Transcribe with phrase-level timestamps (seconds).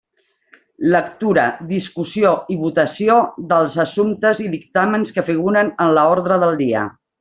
[0.95, 1.43] Lectura,
[1.73, 3.19] discussió i votació
[3.53, 6.89] dels assumptes i dictàmens que figuren en l'ordre del dia.